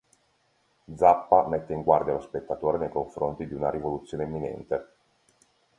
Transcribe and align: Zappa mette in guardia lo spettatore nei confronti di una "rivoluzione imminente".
Zappa 0.95 1.47
mette 1.47 1.73
in 1.73 1.83
guardia 1.83 2.13
lo 2.13 2.21
spettatore 2.21 2.79
nei 2.79 2.89
confronti 2.89 3.45
di 3.45 3.53
una 3.53 3.69
"rivoluzione 3.69 4.23
imminente". 4.23 4.87